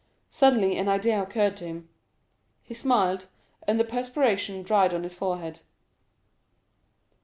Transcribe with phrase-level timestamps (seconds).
[0.31, 3.27] Suddenly an idea occurred to him—he smiled,
[3.67, 5.59] and the perspiration dried on his forehead.